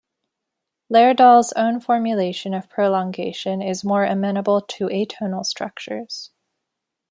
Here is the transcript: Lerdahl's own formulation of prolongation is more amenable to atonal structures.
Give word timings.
Lerdahl's 0.91 1.53
own 1.53 1.79
formulation 1.79 2.55
of 2.55 2.67
prolongation 2.67 3.61
is 3.61 3.83
more 3.83 4.03
amenable 4.03 4.59
to 4.61 4.87
atonal 4.87 5.45
structures. 5.45 6.31